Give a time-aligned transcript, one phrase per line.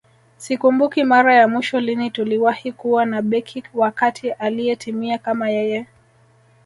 [0.37, 5.87] Sikumbuki mara ya mwisho lini tuliwahi kuwa na beki wa kati aliyetimia kama yeye